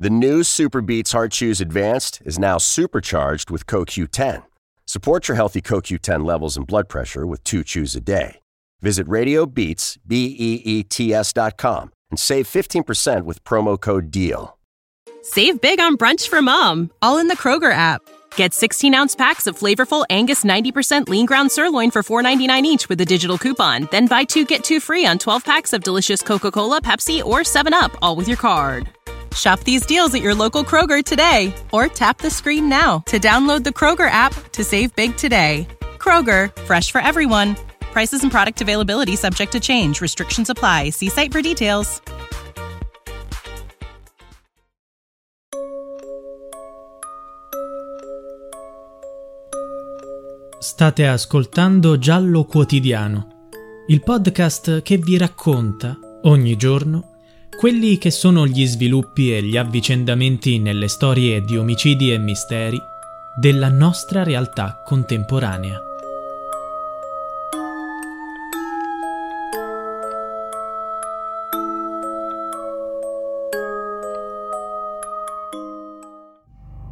[0.00, 4.44] The new Super Beats Heart Chews Advanced is now supercharged with CoQ10.
[4.86, 8.38] Support your healthy CoQ10 levels and blood pressure with two chews a day.
[8.80, 14.56] Visit RadioBeats, B-E-E-T-S dot com and save 15% with promo code DEAL.
[15.22, 18.00] Save big on brunch for mom, all in the Kroger app.
[18.36, 23.00] Get 16 ounce packs of flavorful Angus 90% lean ground sirloin for $4.99 each with
[23.00, 23.88] a digital coupon.
[23.90, 27.40] Then buy two get two free on 12 packs of delicious Coca Cola, Pepsi, or
[27.40, 28.88] 7UP, all with your card.
[29.34, 33.64] Shop these deals at your local Kroger today or tap the screen now to download
[33.64, 35.68] the Kroger app to save big today.
[35.98, 37.54] Kroger, fresh for everyone.
[37.92, 40.00] Prices and product availability subject to change.
[40.00, 40.90] Restrictions apply.
[40.90, 42.00] See site for details.
[50.60, 53.48] State ascoltando Giallo Quotidiano,
[53.86, 57.07] il podcast che vi racconta ogni giorno
[57.58, 62.80] quelli che sono gli sviluppi e gli avvicendamenti nelle storie di omicidi e misteri
[63.34, 65.80] della nostra realtà contemporanea.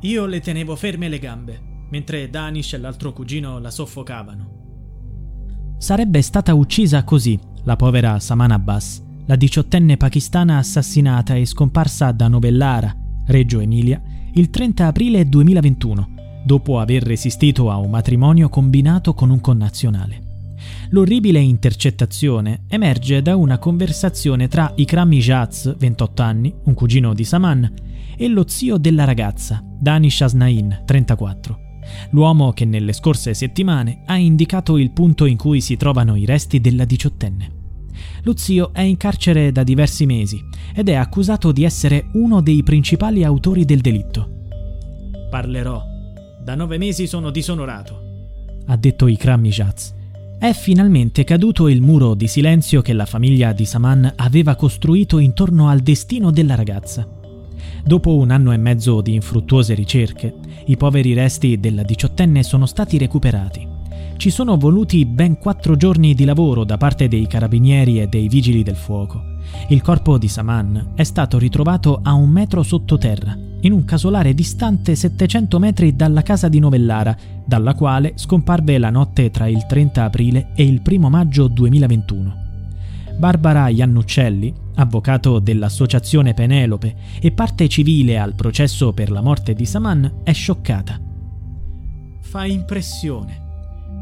[0.00, 5.74] Io le tenevo ferme le gambe, mentre Danish e l'altro cugino la soffocavano.
[5.76, 12.28] Sarebbe stata uccisa così la povera Saman Abbas, la diciottenne pakistana assassinata e scomparsa da
[12.28, 12.94] Novellara,
[13.26, 14.00] Reggio Emilia,
[14.34, 16.08] il 30 aprile 2021,
[16.44, 20.22] dopo aver resistito a un matrimonio combinato con un connazionale.
[20.90, 27.72] L'orribile intercettazione emerge da una conversazione tra Ikram Ijaz, 28 anni, un cugino di Saman,
[28.16, 31.58] e lo zio della ragazza, Danish Asnain, 34.
[32.10, 36.60] L'uomo che nelle scorse settimane ha indicato il punto in cui si trovano i resti
[36.60, 37.63] della diciottenne.
[38.22, 40.42] Lo zio è in carcere da diversi mesi
[40.74, 44.28] ed è accusato di essere uno dei principali autori del delitto.
[45.30, 45.82] Parlerò.
[46.42, 48.04] Da nove mesi sono disonorato,
[48.66, 49.92] ha detto Ikram Mijaz.
[50.38, 55.68] È finalmente caduto il muro di silenzio che la famiglia di Saman aveva costruito intorno
[55.68, 57.06] al destino della ragazza.
[57.84, 60.34] Dopo un anno e mezzo di infruttuose ricerche,
[60.66, 63.73] i poveri resti della diciottenne sono stati recuperati.
[64.16, 68.62] Ci sono voluti ben quattro giorni di lavoro da parte dei carabinieri e dei vigili
[68.62, 69.32] del fuoco.
[69.68, 74.94] Il corpo di Saman è stato ritrovato a un metro sottoterra, in un casolare distante
[74.94, 77.14] 700 metri dalla casa di Novellara,
[77.44, 82.42] dalla quale scomparve la notte tra il 30 aprile e il 1 maggio 2021.
[83.18, 90.20] Barbara Iannuccelli, avvocato dell'Associazione Penelope e parte civile al processo per la morte di Saman,
[90.24, 90.98] è scioccata.
[92.20, 93.43] Fa impressione.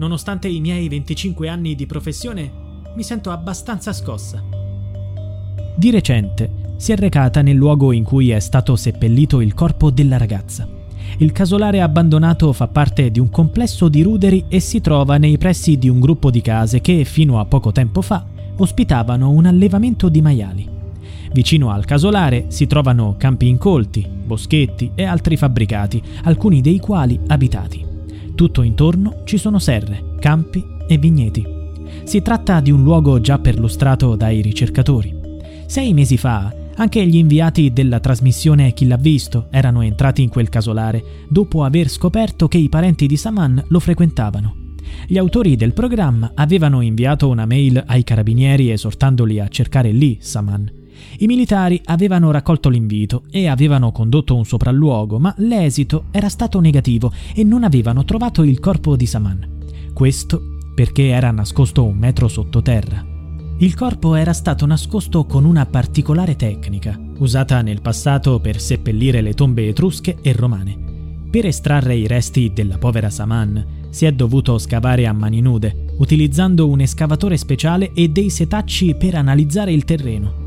[0.00, 2.50] Nonostante i miei 25 anni di professione,
[2.96, 4.42] mi sento abbastanza scossa.
[5.76, 10.16] Di recente si è recata nel luogo in cui è stato seppellito il corpo della
[10.16, 10.66] ragazza.
[11.18, 15.76] Il casolare abbandonato fa parte di un complesso di ruderi e si trova nei pressi
[15.76, 18.24] di un gruppo di case che, fino a poco tempo fa,
[18.56, 20.66] ospitavano un allevamento di maiali.
[21.34, 27.89] Vicino al casolare si trovano campi incolti, boschetti e altri fabbricati, alcuni dei quali abitati.
[28.40, 31.46] Tutto intorno ci sono serre, campi e vigneti.
[32.04, 35.14] Si tratta di un luogo già perlustrato dai ricercatori.
[35.66, 40.48] Sei mesi fa, anche gli inviati della trasmissione Chi l'ha visto erano entrati in quel
[40.48, 44.54] casolare dopo aver scoperto che i parenti di Saman lo frequentavano.
[45.06, 50.79] Gli autori del programma avevano inviato una mail ai carabinieri esortandoli a cercare lì Saman.
[51.18, 57.12] I militari avevano raccolto l'invito e avevano condotto un sopralluogo, ma l'esito era stato negativo
[57.34, 59.58] e non avevano trovato il corpo di Saman.
[59.92, 63.04] Questo perché era nascosto un metro sottoterra.
[63.58, 69.34] Il corpo era stato nascosto con una particolare tecnica, usata nel passato per seppellire le
[69.34, 70.88] tombe etrusche e romane.
[71.30, 76.66] Per estrarre i resti della povera Saman, si è dovuto scavare a mani nude, utilizzando
[76.68, 80.39] un escavatore speciale e dei setacci per analizzare il terreno.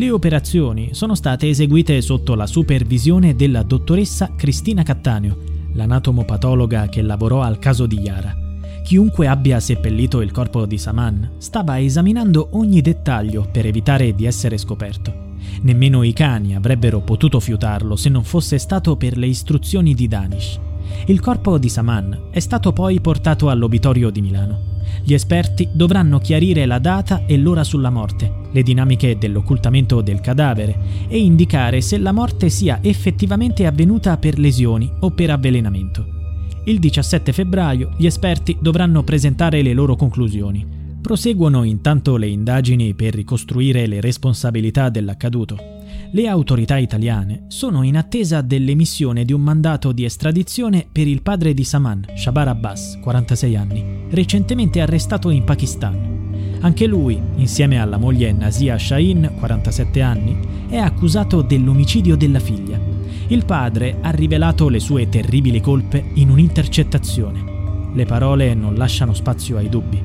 [0.00, 5.36] Le operazioni sono state eseguite sotto la supervisione della dottoressa Cristina Cattaneo,
[5.74, 8.34] l'anatomopatologa che lavorò al caso di Yara.
[8.82, 14.56] Chiunque abbia seppellito il corpo di Saman stava esaminando ogni dettaglio per evitare di essere
[14.56, 15.34] scoperto.
[15.60, 20.58] Nemmeno i cani avrebbero potuto fiutarlo se non fosse stato per le istruzioni di Danish.
[21.06, 24.68] Il corpo di Saman è stato poi portato all'obitorio di Milano.
[25.02, 31.06] Gli esperti dovranno chiarire la data e l'ora sulla morte, le dinamiche dell'occultamento del cadavere
[31.08, 36.18] e indicare se la morte sia effettivamente avvenuta per lesioni o per avvelenamento.
[36.64, 40.78] Il 17 febbraio gli esperti dovranno presentare le loro conclusioni.
[41.00, 45.79] Proseguono intanto le indagini per ricostruire le responsabilità dell'accaduto.
[46.12, 51.54] Le autorità italiane sono in attesa dell'emissione di un mandato di estradizione per il padre
[51.54, 56.56] di Saman, Shabar Abbas, 46 anni, recentemente arrestato in Pakistan.
[56.62, 60.36] Anche lui, insieme alla moglie Nazia Shahin, 47 anni,
[60.68, 62.80] è accusato dell'omicidio della figlia.
[63.28, 67.92] Il padre ha rivelato le sue terribili colpe in un'intercettazione.
[67.94, 70.02] Le parole non lasciano spazio ai dubbi.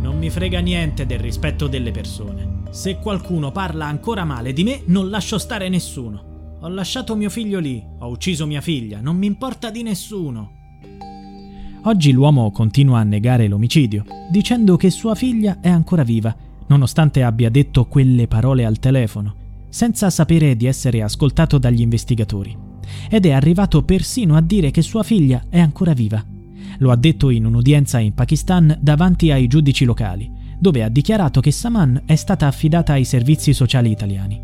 [0.00, 2.57] Non mi frega niente del rispetto delle persone.
[2.70, 6.56] Se qualcuno parla ancora male di me, non lascio stare nessuno.
[6.60, 10.52] Ho lasciato mio figlio lì, ho ucciso mia figlia, non mi importa di nessuno.
[11.84, 16.34] Oggi l'uomo continua a negare l'omicidio, dicendo che sua figlia è ancora viva,
[16.66, 19.34] nonostante abbia detto quelle parole al telefono,
[19.70, 22.56] senza sapere di essere ascoltato dagli investigatori.
[23.08, 26.22] Ed è arrivato persino a dire che sua figlia è ancora viva.
[26.78, 31.50] Lo ha detto in un'udienza in Pakistan davanti ai giudici locali, dove ha dichiarato che
[31.50, 34.40] Saman è stata affidata ai servizi sociali italiani.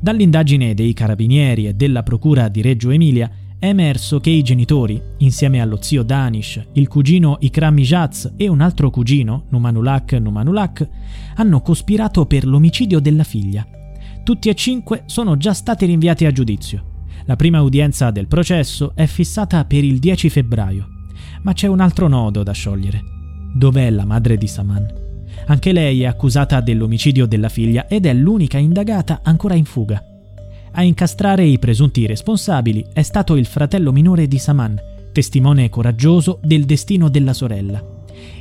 [0.00, 5.60] Dall'indagine dei carabinieri e della procura di Reggio Emilia è emerso che i genitori, insieme
[5.60, 10.88] allo zio Danish, il cugino Ikram Ijaz e un altro cugino, Numanulak Numanulak,
[11.34, 13.66] hanno cospirato per l'omicidio della figlia.
[14.22, 16.84] Tutti e cinque sono già stati rinviati a giudizio.
[17.24, 20.88] La prima udienza del processo è fissata per il 10 febbraio.
[21.42, 23.02] Ma c'è un altro nodo da sciogliere.
[23.54, 25.07] Dov'è la madre di Saman?
[25.48, 30.02] Anche lei è accusata dell'omicidio della figlia ed è l'unica indagata ancora in fuga.
[30.72, 34.78] A incastrare i presunti responsabili è stato il fratello minore di Saman,
[35.10, 37.82] testimone coraggioso del destino della sorella.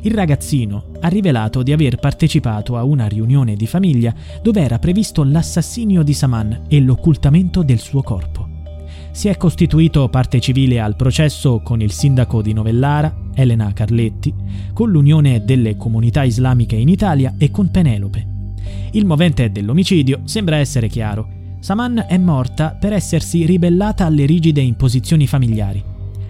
[0.02, 5.24] Il ragazzino ha rivelato di aver partecipato a una riunione di famiglia dove era previsto
[5.24, 8.56] l'assassinio di Saman e l'occultamento del suo corpo
[9.18, 14.34] si è costituito parte civile al processo con il sindaco di Novellara, Elena Carletti,
[14.74, 18.26] con l'Unione delle Comunità Islamiche in Italia e con Penelope.
[18.92, 21.56] Il movente dell'omicidio sembra essere chiaro.
[21.60, 25.84] Saman è morta per essersi ribellata alle rigide imposizioni familiari.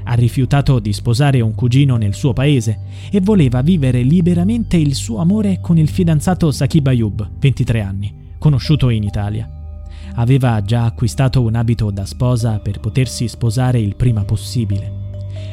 [0.04, 2.80] Ha rifiutato di sposare un cugino nel suo paese
[3.10, 8.89] e voleva vivere liberamente il suo amore con il fidanzato Sakib Ayub, 23 anni, conosciuto
[8.89, 9.51] in Italia
[10.19, 15.06] aveva già acquistato un abito da sposa per potersi sposare il prima possibile.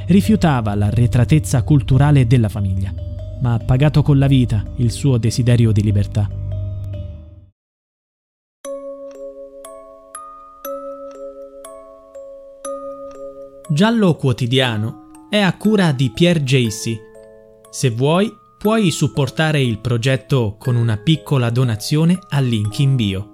[0.07, 2.93] Rifiutava l'arretratezza culturale della famiglia,
[3.41, 6.29] ma ha pagato con la vita il suo desiderio di libertà.
[13.71, 16.97] Giallo Quotidiano è a cura di Pierre Jacy.
[17.71, 23.34] Se vuoi, puoi supportare il progetto con una piccola donazione al link in bio.